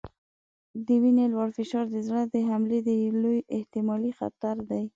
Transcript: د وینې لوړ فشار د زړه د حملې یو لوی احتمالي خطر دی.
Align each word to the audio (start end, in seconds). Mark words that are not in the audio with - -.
د 0.85 0.87
وینې 1.01 1.25
لوړ 1.33 1.47
فشار 1.57 1.85
د 1.91 1.95
زړه 2.07 2.21
د 2.33 2.35
حملې 2.49 2.79
یو 3.05 3.15
لوی 3.23 3.39
احتمالي 3.55 4.11
خطر 4.19 4.55
دی. 4.69 4.83